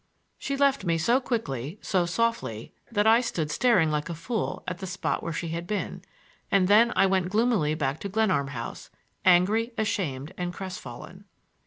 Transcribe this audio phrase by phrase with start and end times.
[0.39, 4.79] She left me so quickly, so softly, that I stood staring like a fool at
[4.79, 6.01] the spot where she had been,
[6.49, 8.89] and then I went gloomily back to Glenarm House,
[9.25, 11.25] angry, ashamed and crestfallen.